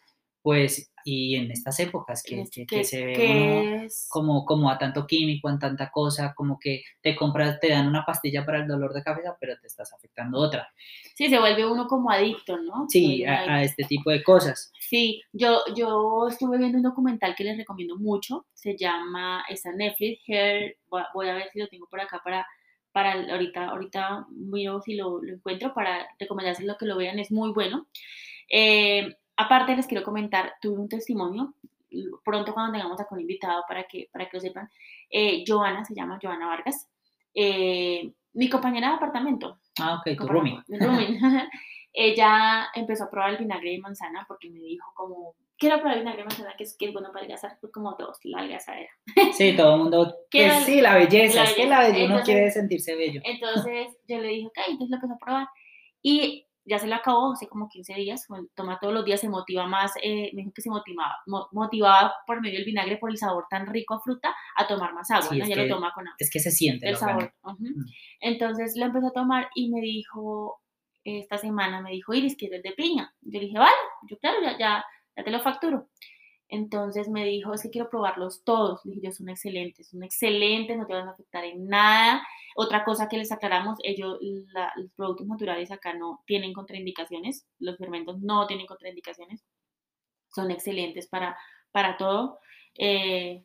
pues, 0.45 0.93
y 1.07 1.37
en 1.37 1.51
estas 1.51 1.81
épocas 1.81 2.23
que, 2.23 2.45
que, 2.67 2.85
se 2.85 3.03
ve 3.03 3.89
como, 4.11 4.45
como 4.45 4.71
a 4.71 4.77
tanto 4.77 5.07
químico, 5.07 5.49
en 5.49 5.59
tanta 5.59 5.91
cosa, 5.91 6.35
como 6.37 6.59
que 6.59 6.83
te 7.01 7.17
compras, 7.17 7.59
te 7.61 7.71
dan 7.71 7.89
una 7.89 8.05
pastilla 8.05 8.45
para 8.45 8.59
el 8.59 8.69
dolor 8.69 8.93
de 8.93 9.03
cabeza, 9.03 9.39
pero 9.41 9.55
te 9.59 9.69
estás 9.69 9.95
afectando 9.95 10.39
otra. 10.39 10.69
Sí, 11.15 11.31
se 11.31 11.39
vuelve 11.39 11.67
uno 11.67 11.87
como 11.87 12.11
adicto, 12.11 12.59
¿no? 12.59 12.85
Sí, 12.91 13.25
a, 13.25 13.63
este 13.63 13.85
tipo 13.85 14.11
de 14.11 14.23
cosas. 14.23 14.71
Sí, 14.79 15.23
yo, 15.33 15.61
yo 15.75 16.29
estuve 16.29 16.59
viendo 16.59 16.77
un 16.77 16.85
documental 16.85 17.35
que 17.35 17.45
les 17.45 17.57
recomiendo 17.57 17.97
mucho, 17.97 18.45
se 18.53 18.77
llama, 18.77 19.47
esa 19.49 19.73
Netflix, 19.73 20.29
Hair, 20.29 20.77
voy 20.91 21.29
a 21.31 21.35
ver 21.35 21.49
si 21.55 21.59
lo 21.59 21.69
tengo 21.69 21.87
por 21.87 22.03
acá 22.03 22.21
para 22.23 22.47
para 22.93 23.13
ahorita, 23.13 23.71
ahorita 23.71 24.27
miro 24.31 24.81
si 24.83 24.95
lo, 24.95 25.21
lo 25.21 25.33
encuentro 25.33 25.75
para 25.75 26.07
recomendarles 26.19 26.65
lo 26.65 26.77
que 26.77 26.87
lo 26.87 26.97
vean, 26.97 27.19
es 27.19 27.33
muy 27.33 27.51
bueno. 27.51 27.89
Eh, 28.49 29.17
aparte 29.37 29.76
les 29.76 29.87
quiero 29.87 30.05
comentar, 30.05 30.55
tuve 30.61 30.81
un 30.81 30.88
testimonio, 30.88 31.55
pronto 32.25 32.53
cuando 32.53 32.73
tengamos 32.73 33.00
a 33.00 33.07
un 33.11 33.21
invitado 33.21 33.64
para 33.69 33.85
que, 33.85 34.09
para 34.12 34.29
que 34.29 34.37
lo 34.37 34.41
sepan, 34.41 34.69
eh, 35.11 35.45
Joana, 35.47 35.85
se 35.85 35.95
llama 35.95 36.19
Joana 36.21 36.47
Vargas, 36.47 36.88
eh, 37.35 38.12
mi 38.35 38.49
compañera 38.49 38.88
de 38.88 38.95
apartamento. 38.95 39.59
Ah, 39.81 40.00
ok, 40.00 40.17
tu 40.17 40.26
roomie. 40.26 40.62
ella 41.93 42.69
empezó 42.75 43.05
a 43.05 43.11
probar 43.11 43.31
el 43.31 43.38
vinagre 43.38 43.71
de 43.71 43.79
manzana 43.79 44.25
porque 44.26 44.50
me 44.50 44.59
dijo 44.61 44.91
como, 44.95 45.37
quiero 45.57 45.76
probar 45.76 45.95
el 45.95 46.00
vinagre 46.00 46.23
de 46.23 46.29
manzana 46.29 46.55
que 46.57 46.64
es, 46.64 46.76
que 46.76 46.87
es 46.87 46.93
bueno 46.93 47.09
para 47.09 47.21
adelgazar, 47.21 47.57
pues 47.61 47.73
como 47.73 47.97
todos, 47.97 48.19
la 48.25 48.38
adelgazadera. 48.38 48.91
Sí, 49.33 49.55
todo 49.57 49.75
el 49.75 49.81
mundo, 49.81 50.17
que 50.31 50.50
sí, 50.62 50.81
la 50.81 50.97
belleza, 50.97 51.45
es 51.45 51.55
que 51.55 51.67
la 51.67 51.81
belleza, 51.81 52.14
uno 52.14 52.23
quiere 52.23 52.50
sentirse 52.50 52.97
bello. 52.97 53.21
Entonces 53.25 53.88
yo 54.09 54.19
le 54.19 54.29
dije, 54.29 54.47
ok, 54.47 54.59
entonces 54.69 54.91
lo 54.91 54.97
empezó 54.97 55.14
a 55.14 55.19
probar 55.19 55.49
y 56.03 56.47
ya 56.64 56.78
se 56.78 56.87
lo 56.87 56.94
acabó 56.94 57.33
hace 57.33 57.47
como 57.47 57.68
15 57.68 57.94
días, 57.94 58.26
toma 58.54 58.78
todos 58.80 58.94
los 58.94 59.04
días, 59.04 59.21
se 59.21 59.28
motiva 59.28 59.66
más, 59.66 59.92
eh, 60.02 60.30
me 60.33 60.42
dijo 60.42 60.52
que 60.54 60.62
se 60.62 60.71
motivaba, 60.71 61.16
motivaba 61.52 62.14
por 62.26 62.40
medio 62.40 62.59
del 62.59 62.64
vinagre 62.64 62.97
por 62.97 63.11
el 63.11 63.18
sabor 63.18 63.47
tan 63.50 63.66
rico 63.66 63.94
a 63.94 64.00
fruta 64.00 64.35
a 64.56 64.66
tomar 64.66 64.94
más 64.94 65.11
agua, 65.11 65.28
¿no? 65.30 65.47
ya 65.47 65.56
lo 65.56 65.68
toma 65.68 65.92
con 65.92 66.06
agua. 66.06 66.16
Es 66.18 66.30
que 66.30 66.40
se 66.40 66.50
siente 66.50 66.88
el 66.88 66.97
sabor. 66.97 67.35
Mm. 67.42 67.85
Entonces 68.21 68.75
lo 68.76 68.87
empezó 68.87 69.09
a 69.09 69.12
tomar 69.12 69.49
y 69.54 69.71
me 69.71 69.80
dijo, 69.80 70.61
esta 71.04 71.37
semana 71.37 71.83
me 71.83 71.90
dijo, 71.90 72.14
Iris, 72.14 72.37
¿quieres 72.37 72.62
de 72.62 72.73
piña? 72.73 73.14
Yo 73.21 73.40
le 73.40 73.47
dije, 73.47 73.59
vale, 73.59 73.76
yo 74.09 74.16
claro, 74.18 74.38
ya, 74.42 74.59
ya, 74.59 74.85
ya 75.16 75.25
te 75.25 75.30
lo 75.30 75.40
facturo. 75.40 75.88
Entonces 76.49 77.09
me 77.09 77.25
dijo, 77.25 77.55
es 77.55 77.63
que 77.63 77.71
quiero 77.71 77.91
probarlos 77.91 78.45
todos. 78.45 78.85
Le 78.85 78.95
dije, 78.95 79.07
yo, 79.07 79.13
son 79.13 79.29
excelentes, 79.29 79.89
son 79.89 80.03
excelentes, 80.03 80.77
no 80.77 80.87
te 80.87 80.95
van 80.95 81.09
a 81.09 81.13
afectar 81.13 81.45
en 81.45 81.67
nada. 81.67 82.23
Otra 82.57 82.85
cosa 82.85 83.09
que 83.09 83.17
les 83.17 83.33
aclaramos, 83.33 83.79
ellos, 83.83 84.19
los 84.77 84.91
productos 84.93 85.27
naturales 85.27 85.71
acá 85.73 85.95
no 85.95 86.23
tienen 86.27 86.53
contraindicaciones, 86.53 87.47
los 87.59 87.77
fermentos 87.77 88.21
no 88.21 88.47
tienen 88.47 88.67
contraindicaciones, 88.67 89.45
son 90.29 90.51
excelentes 90.51 91.09
para, 91.09 91.37
para 91.73 91.97
todo. 91.97 92.39
Eh, 92.79 93.45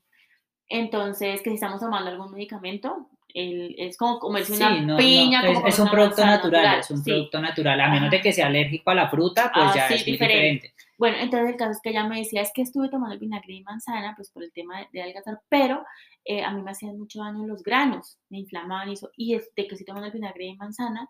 entonces, 0.68 1.42
que 1.42 1.50
si 1.50 1.56
estamos 1.56 1.80
tomando 1.80 2.12
algún 2.12 2.32
medicamento, 2.32 3.10
es 3.34 3.98
como 3.98 4.20
comerse 4.20 4.54
una 4.54 4.98
piña. 4.98 5.42
es, 5.68 5.80
un 5.80 5.90
producto 5.90 6.26
natural, 6.26 6.80
es 6.80 6.92
un 6.92 7.04
producto 7.04 7.40
natural. 7.40 7.80
A 7.82 7.90
menos 7.90 8.10
de 8.10 8.22
que 8.22 8.34
sea 8.34 8.48
alérgico 8.48 8.90
a 8.90 8.96
la 8.96 9.10
fruta, 9.10 9.52
pues 9.54 9.66
ah, 9.68 9.74
ya 9.76 9.88
es 9.88 10.06
diferente. 10.06 10.74
Bueno, 10.98 11.18
entonces 11.20 11.52
el 11.52 11.56
caso 11.56 11.72
es 11.72 11.80
que 11.82 11.92
ella 11.92 12.06
me 12.06 12.18
decía, 12.18 12.42
es 12.42 12.52
que 12.54 12.62
estuve 12.62 12.90
tomando 12.90 13.14
el 13.14 13.20
vinagre 13.20 13.54
de 13.54 13.62
manzana, 13.62 14.14
pues 14.16 14.32
por 14.32 14.44
el 14.44 14.52
tema 14.52 14.80
de, 14.80 14.88
de 14.92 15.02
adelgazar, 15.02 15.40
pero 15.48 15.86
eh, 16.26 16.44
a 16.44 16.52
mí 16.52 16.62
me 16.62 16.72
hacían 16.72 16.98
mucho 16.98 17.20
daño 17.20 17.48
los 17.48 17.64
granos, 17.64 18.20
me 18.30 18.40
inflamaban 18.40 18.90
y 18.90 18.94
eso, 18.94 19.10
y 19.16 19.34
de 19.34 19.42
que 19.56 19.76
estoy 19.76 19.86
tomando 19.86 20.08
el 20.08 20.14
vinagre 20.14 20.46
de 20.46 20.56
manzana. 20.56 21.08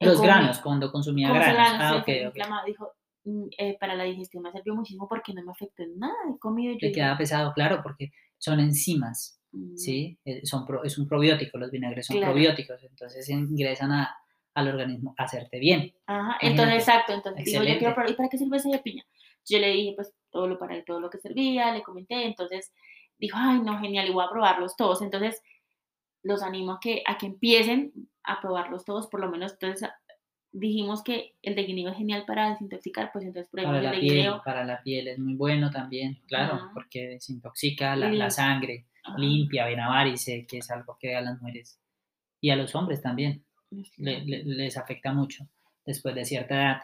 Eh, 0.00 0.06
los 0.06 0.20
granos, 0.20 0.58
cuando 0.58 0.90
consumía 0.90 1.28
granos. 1.28 1.54
granos 1.54 1.82
ah, 1.82 1.96
okay, 1.98 2.26
okay. 2.26 2.42
Dijo, 2.66 2.92
mm, 3.24 3.46
eh, 3.58 3.76
para 3.78 3.94
la 3.94 4.04
digestión 4.04 4.42
me 4.42 4.50
sirvió 4.50 4.74
muchísimo 4.74 5.06
porque 5.08 5.32
no 5.32 5.44
me 5.44 5.52
afectó 5.52 5.84
en 5.84 5.98
nada, 5.98 6.14
he 6.34 6.38
comido. 6.38 6.76
Te 6.78 6.90
queda 6.90 7.16
pesado, 7.16 7.52
claro, 7.52 7.80
porque 7.82 8.10
son 8.38 8.58
enzimas 8.58 9.41
¿sí? 9.76 10.18
Mm. 10.24 10.44
Son 10.44 10.66
es 10.84 10.98
un 10.98 11.08
probiótico, 11.08 11.58
los 11.58 11.70
vinagres 11.70 12.06
son 12.06 12.20
probióticos, 12.20 12.82
entonces 12.84 13.28
ingresan 13.28 13.92
a, 13.92 14.16
al 14.54 14.68
organismo 14.68 15.14
a 15.18 15.24
hacerte 15.24 15.58
bien. 15.58 15.94
Ajá, 16.06 16.38
entonces 16.40 16.76
exacto, 16.76 17.12
entonces 17.12 17.44
digo, 17.44 17.62
yo 17.62 17.78
quiero 17.78 17.94
¿y 18.08 18.14
para 18.14 18.28
qué 18.28 18.38
sirve 18.38 18.56
ese 18.56 18.70
de 18.70 18.78
piña? 18.78 19.04
Yo 19.44 19.58
le 19.58 19.72
dije, 19.72 19.92
pues, 19.96 20.14
todo 20.30 20.46
lo 20.46 20.58
para 20.58 20.82
todo 20.84 21.00
lo 21.00 21.10
que 21.10 21.18
servía, 21.18 21.72
le 21.72 21.82
comenté, 21.82 22.24
entonces 22.24 22.72
dijo, 23.18 23.36
ay, 23.40 23.60
no, 23.60 23.78
genial, 23.78 24.08
y 24.08 24.12
voy 24.12 24.24
a 24.24 24.30
probarlos 24.30 24.76
todos, 24.76 25.02
entonces 25.02 25.42
los 26.22 26.42
animo 26.42 26.72
a 26.72 26.80
que, 26.80 27.02
a 27.06 27.18
que 27.18 27.26
empiecen 27.26 27.92
a 28.22 28.40
probarlos 28.40 28.84
todos, 28.84 29.08
por 29.08 29.20
lo 29.20 29.30
menos, 29.30 29.52
entonces 29.52 29.88
dijimos 30.52 31.02
que 31.02 31.34
el 31.42 31.54
de 31.54 31.64
guineo 31.64 31.90
es 31.90 31.96
genial 31.96 32.24
para 32.26 32.50
desintoxicar, 32.50 33.10
pues 33.12 33.24
entonces 33.24 33.50
para 33.50 33.78
el 33.78 33.84
la 33.84 33.92
piel, 33.92 34.32
Para 34.44 34.64
la 34.64 34.82
piel 34.82 35.08
es 35.08 35.18
muy 35.18 35.34
bueno 35.34 35.70
también, 35.70 36.20
claro, 36.26 36.70
porque 36.74 37.08
desintoxica 37.08 37.96
la, 37.96 38.10
la 38.10 38.30
sangre 38.30 38.86
limpia, 39.16 39.66
Benavarice, 39.66 40.46
que 40.46 40.58
es 40.58 40.70
algo 40.70 40.96
que 41.00 41.16
a 41.16 41.20
las 41.20 41.40
mujeres 41.40 41.80
y 42.40 42.50
a 42.50 42.56
los 42.56 42.74
hombres 42.74 43.00
también 43.00 43.44
les 43.96 44.76
afecta 44.76 45.12
mucho 45.12 45.48
después 45.84 46.14
de 46.14 46.24
cierta 46.24 46.54
edad 46.54 46.82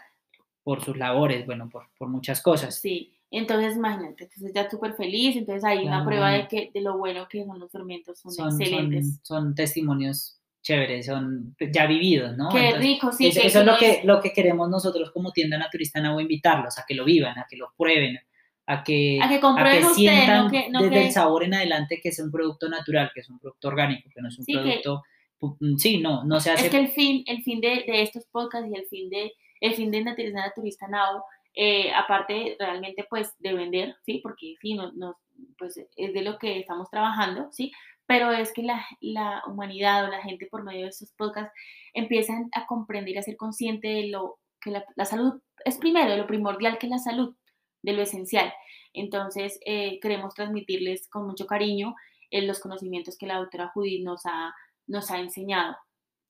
por 0.63 0.85
sus 0.85 0.97
labores, 0.97 1.47
bueno, 1.47 1.69
por, 1.69 1.89
por 1.97 2.09
muchas 2.09 2.43
cosas. 2.43 2.75
Sí, 2.75 3.15
entonces 3.31 3.77
imagínate, 3.77 4.25
entonces 4.25 4.53
ya 4.55 4.69
súper 4.71 4.95
feliz, 4.95 5.37
entonces 5.37 5.65
hay 5.65 5.87
una 5.87 6.05
prueba 6.05 6.31
de, 6.31 6.49
que, 6.49 6.71
de 6.73 6.81
lo 6.81 6.97
bueno 6.97 7.27
que 7.29 7.45
son 7.45 7.59
los 7.59 7.71
fermentos, 7.71 8.19
son, 8.19 8.51
excelentes. 8.51 9.21
Son, 9.23 9.55
testimonios 9.55 10.38
chéveres, 10.63 11.07
son 11.07 11.57
ya 11.73 11.87
vividos, 11.87 12.37
¿no? 12.37 12.49
Qué 12.51 12.73
rico, 12.73 13.13
sí. 13.13 13.29
Eso, 13.29 13.41
eso 13.41 13.61
es 13.61 13.67
lo 13.67 13.77
que, 13.77 14.01
lo 14.05 14.21
que 14.21 14.33
queremos 14.33 14.69
nosotros 14.69 15.11
como 15.13 15.33
tienda 15.33 15.59
naturista 15.59 16.01
o 16.15 16.21
invitarlos 16.21 16.79
a 16.79 16.85
que 16.87 16.95
lo 16.95 17.05
vivan, 17.05 17.39
a 17.39 17.47
que 17.49 17.57
lo 17.57 17.73
prueben, 17.77 18.19
a 18.67 18.85
que, 18.85 19.19
a 19.23 19.29
que, 19.29 19.85
sientan 19.95 20.51
desde 20.51 21.07
el 21.07 21.13
sabor 21.13 21.45
en 21.45 21.55
adelante 21.55 22.01
que 22.03 22.11
es 22.11 22.19
un 22.19 22.31
producto 22.31 22.69
natural, 22.69 23.11
que 23.15 23.21
es 23.21 23.31
un 23.31 23.39
producto 23.39 23.69
orgánico, 23.69 24.11
que 24.15 24.21
no 24.21 24.29
es 24.29 24.39
un 24.39 24.45
producto... 24.45 25.03
Mm, 25.41 25.77
sí, 25.77 25.99
no, 25.99 26.25
no 26.25 26.41
se 26.41 26.51
hace... 26.51 26.67
Es 26.67 26.71
que 26.71 26.79
el 26.79 26.89
fin, 26.89 27.25
el 27.27 27.43
fin 27.43 27.61
de, 27.61 27.85
de 27.87 28.03
estos 28.03 28.27
podcasts 28.27 28.69
y 28.71 28.77
el 28.77 28.87
fin 28.87 29.09
de, 29.09 29.33
el 29.61 29.75
fin 29.75 29.91
de 29.91 30.05
Naturista 30.05 30.87
Now, 30.89 31.23
eh, 31.55 31.93
aparte 31.93 32.57
realmente 32.59 33.07
pues 33.09 33.35
de 33.39 33.55
vender, 33.55 33.97
¿sí? 34.05 34.21
Porque 34.23 34.55
sí, 34.61 34.75
no, 34.75 34.93
no, 34.93 35.17
pues 35.59 35.81
es 35.97 36.13
de 36.13 36.23
lo 36.23 36.39
que 36.39 36.59
estamos 36.59 36.91
trabajando, 36.91 37.49
¿sí? 37.53 37.73
Pero 38.09 38.33
es 38.33 38.53
que 38.53 38.65
la, 38.65 38.85
la 39.01 39.43
humanidad 39.47 40.05
o 40.05 40.09
la 40.09 40.23
gente 40.23 40.47
por 40.47 40.65
medio 40.65 40.83
de 40.83 40.89
estos 40.89 41.13
podcasts 41.13 41.53
empiezan 41.95 42.49
a 42.53 42.67
comprender 42.67 43.15
y 43.15 43.19
a 43.19 43.23
ser 43.23 43.37
consciente 43.37 43.87
de 43.87 44.09
lo 44.09 44.41
que 44.61 44.73
la, 44.73 44.85
la 44.97 45.05
salud 45.05 45.41
es 45.65 45.79
primero, 45.79 46.11
de 46.11 46.17
lo 46.17 46.27
primordial 46.27 46.79
que 46.79 46.87
es 46.87 46.91
la 46.91 46.99
salud, 46.99 47.37
de 47.83 47.93
lo 47.93 48.03
esencial. 48.03 48.53
Entonces, 48.93 49.61
eh, 49.65 49.99
queremos 50.01 50.35
transmitirles 50.35 51.09
con 51.09 51.27
mucho 51.27 51.47
cariño 51.47 51.95
eh, 52.31 52.43
los 52.43 52.61
conocimientos 52.61 53.17
que 53.17 53.27
la 53.27 53.39
doctora 53.39 53.71
Judith 53.75 54.05
nos 54.05 54.23
ha, 54.27 54.55
nos 54.87 55.11
ha 55.11 55.21
enseñado 55.21 55.77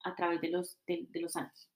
a 0.04 0.14
través 0.14 0.40
de 0.40 0.50
los, 0.50 0.78
de, 0.86 1.06
los 1.14 1.36
años. 1.36 1.68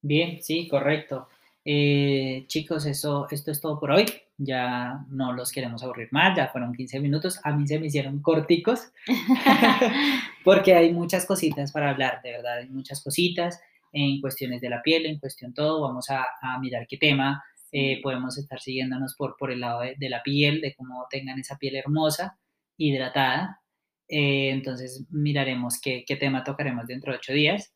Bien, 0.00 0.42
sí, 0.42 0.68
correcto. 0.68 1.28
Eh, 1.64 2.44
chicos, 2.46 2.86
eso, 2.86 3.26
esto 3.30 3.50
es 3.50 3.60
todo 3.60 3.78
por 3.80 3.90
hoy. 3.90 4.06
Ya 4.36 5.04
no 5.10 5.32
los 5.32 5.52
queremos 5.52 5.82
aburrir 5.82 6.08
más, 6.10 6.36
ya 6.36 6.48
fueron 6.48 6.74
15 6.74 7.00
minutos. 7.00 7.40
A 7.44 7.52
mí 7.52 7.66
se 7.66 7.78
me 7.78 7.86
hicieron 7.86 8.20
corticos 8.20 8.92
porque 10.44 10.74
hay 10.74 10.92
muchas 10.92 11.26
cositas 11.26 11.72
para 11.72 11.90
hablar, 11.90 12.20
de 12.22 12.32
verdad, 12.32 12.58
hay 12.58 12.68
muchas 12.68 13.02
cositas 13.02 13.60
en 13.92 14.20
cuestiones 14.20 14.60
de 14.60 14.70
la 14.70 14.82
piel, 14.82 15.06
en 15.06 15.18
cuestión 15.18 15.54
todo. 15.54 15.80
Vamos 15.82 16.10
a, 16.10 16.26
a 16.42 16.58
mirar 16.58 16.86
qué 16.88 16.96
tema 16.96 17.42
eh, 17.76 18.00
podemos 18.04 18.38
estar 18.38 18.60
siguiéndonos 18.60 19.16
por, 19.16 19.36
por 19.36 19.50
el 19.50 19.58
lado 19.58 19.80
de, 19.80 20.08
la 20.08 20.22
piel, 20.22 20.60
de 20.60 20.76
cómo 20.76 21.08
tengan 21.10 21.40
esa 21.40 21.58
piel 21.58 21.74
hermosa, 21.74 22.38
hidratada. 22.76 23.62
Eh, 24.08 24.50
entonces 24.50 25.04
miraremos 25.10 25.80
qué, 25.80 26.04
qué, 26.06 26.14
tema 26.14 26.44
tocaremos 26.44 26.86
dentro 26.86 27.10
de 27.10 27.18
ocho 27.18 27.32
días. 27.32 27.73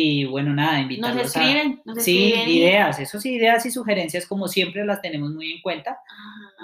Y 0.00 0.24
bueno, 0.26 0.54
nada, 0.54 0.74
Nos 0.74 0.82
invitarlos 0.82 1.26
escriben, 1.26 1.82
a... 1.84 1.92
nos 1.92 2.04
Sí, 2.04 2.32
escriben. 2.32 2.48
ideas, 2.50 3.00
eso 3.00 3.18
sí, 3.18 3.34
ideas 3.34 3.66
y 3.66 3.72
sugerencias 3.72 4.26
como 4.26 4.46
siempre 4.46 4.84
las 4.84 5.02
tenemos 5.02 5.32
muy 5.32 5.50
en 5.50 5.60
cuenta. 5.60 5.98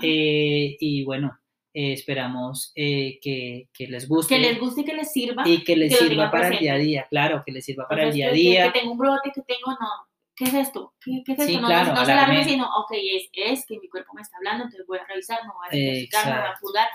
Eh, 0.03 0.77
y 0.79 1.03
bueno, 1.05 1.37
eh, 1.73 1.95
esperamos 1.95 2.71
eh, 2.77 3.19
que, 3.21 3.69
que 3.73 3.89
les 3.89 4.09
guste 4.09 4.37
que 4.37 4.41
les 4.41 4.61
guste 4.61 4.83
y 4.83 4.85
que 4.85 4.95
les 4.95 5.13
sirva. 5.13 5.43
y 5.45 5.65
que 5.65 5.75
les 5.75 5.99
que 5.99 6.05
sirva 6.07 6.31
para 6.31 6.47
el 6.49 6.59
día 6.61 6.75
a 6.75 6.79
día, 6.79 7.07
claro, 7.11 7.43
que 7.45 7.51
les 7.51 7.65
sirva 7.65 7.89
para 7.89 8.05
el 8.05 8.13
día 8.13 8.29
a 8.29 8.33
día. 8.33 8.73
Que, 8.73 8.79
tengo 8.79 8.93
un 8.93 8.99
brote, 8.99 9.33
que 9.35 9.43
tengo, 9.43 9.73
no. 9.73 9.89
¿Qué 10.37 10.45
es 10.45 10.55
esto? 10.55 10.95
¿Qué, 11.01 11.23
qué 11.27 11.33
es 11.33 11.45
Sí, 11.45 11.55
esto? 11.55 11.63
No, 11.63 11.67
claro, 11.67 11.89
no, 11.89 11.95
no 11.97 12.05
se 12.05 12.13
alarme, 12.13 12.45
sino, 12.45 12.67
ok, 12.67 12.93
es, 12.93 13.29
es 13.33 13.67
que 13.67 13.81
mi 13.81 13.89
cuerpo 13.89 14.13
me 14.15 14.23
está 14.23 14.37
hablando, 14.37 14.65
entonces 14.65 14.87
voy 14.87 14.99
a 14.99 15.07
revisar, 15.07 15.41
me 15.43 15.53
voy 15.53 15.67
a 15.67 15.71
desintoxicar, 15.71 16.27
me 16.27 16.41
voy 16.41 16.51
a 16.51 16.61
purgar, 16.61 16.89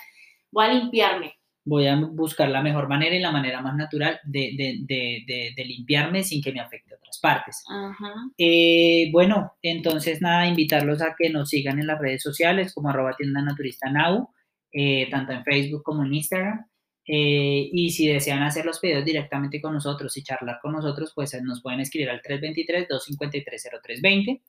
voy 0.52 0.66
a 0.66 0.74
limpiarme. 0.74 1.39
Voy 1.70 1.88
a 1.88 1.96
buscar 1.96 2.50
la 2.50 2.62
mejor 2.62 2.88
manera 2.90 3.16
y 3.16 3.20
la 3.20 3.32
manera 3.32 3.62
más 3.62 3.76
natural 3.76 4.20
de, 4.24 4.52
de- 4.58 4.78
de- 4.86 5.54
de- 5.56 5.66
limpiarme 5.66 6.24
sin 6.24 6.42
que 6.42 6.52
me 6.52 6.60
afecte 6.60 6.94
a 6.94 6.98
otras 6.98 7.20
partes. 7.20 7.64
Ajá. 7.70 8.14
Eh, 8.38 9.10
bueno, 9.12 9.54
entonces 9.62 10.22
nada, 10.22 10.48
invitarlos 10.48 11.02
a 11.02 11.16
que 11.18 11.30
nos 11.30 11.50
sigan 11.50 11.80
en 11.80 11.88
las 11.88 12.00
redes 12.00 12.22
sociales 12.24 12.74
como 12.74 12.90
arroba 12.90 13.16
tienda 13.16 13.42
naturista 13.42 13.90
now, 13.92 14.30
eh, 14.72 15.08
tanto 15.12 15.32
en 15.34 15.44
Facebook 15.44 15.84
como 15.84 16.04
en 16.04 16.14
Instagram. 16.16 16.66
Eh, 17.12 17.70
y 17.74 17.90
si 17.90 18.08
desean 18.08 18.44
hacer 18.44 18.66
los 18.66 18.80
pedidos 18.80 19.04
directamente 19.04 19.60
con 19.62 19.74
nosotros 19.74 20.16
y 20.18 20.24
charlar 20.24 20.60
con 20.62 20.74
nosotros, 20.74 21.12
pues 21.16 21.36
nos 21.42 21.60
pueden 21.62 21.80
escribir 21.80 22.10
al 22.12 22.22
323-253-0320 22.22 24.42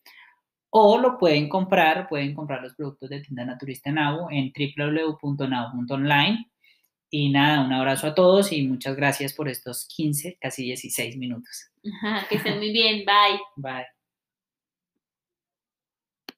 o 0.72 0.98
lo 0.98 1.18
pueden 1.18 1.48
comprar, 1.48 2.08
pueden 2.08 2.32
comprar 2.34 2.62
los 2.62 2.74
productos 2.74 3.10
de 3.10 3.20
tienda 3.20 3.44
naturista 3.44 3.90
now 3.90 4.28
en 4.30 4.52
www.now.online. 4.56 6.46
Y 7.10 7.30
nada, 7.30 7.64
un 7.64 7.72
abrazo 7.72 8.06
a 8.06 8.14
todos 8.14 8.52
y 8.52 8.62
muchas 8.62 8.94
gracias 8.94 9.32
por 9.32 9.48
estos 9.48 9.86
15, 9.86 10.38
casi 10.40 10.64
16 10.64 11.16
minutos. 11.16 11.70
Ajá, 11.84 12.26
que 12.28 12.36
estén 12.36 12.58
muy 12.58 12.72
bien, 12.72 13.04
bye. 13.04 13.40
Bye. 13.56 13.99